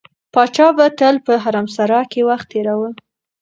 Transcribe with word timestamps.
پاچا 0.33 0.67
به 0.77 0.85
تل 0.99 1.15
په 1.25 1.33
حرمسرا 1.43 2.01
کې 2.11 2.21
وخت 2.29 2.47
تېراوه. 2.51 2.89